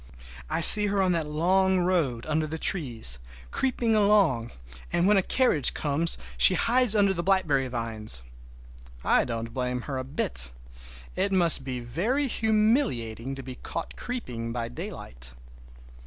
I 0.49 0.61
see 0.61 0.87
her 0.87 0.99
on 0.99 1.11
that 1.11 1.27
long 1.27 1.77
road 1.79 2.25
under 2.25 2.47
the 2.47 2.57
trees, 2.57 3.19
creeping 3.51 3.95
along, 3.95 4.49
and 4.91 5.05
when 5.07 5.15
a 5.17 5.21
carriage 5.21 5.75
comes 5.75 6.17
she 6.39 6.55
hides 6.55 6.95
under 6.95 7.13
the 7.13 7.21
blackberry 7.21 7.67
vines. 7.67 8.23
I 9.03 9.25
don't 9.25 9.53
blame 9.53 9.81
her 9.81 9.99
a 9.99 10.03
bit. 10.03 10.49
It 11.15 11.31
must 11.31 11.63
be 11.63 11.79
very 11.81 12.27
humiliating 12.27 13.35
to 13.35 13.43
be 13.43 13.53
caught 13.53 13.95
creeping 13.95 14.51
by 14.51 14.69
daylight! 14.69 15.33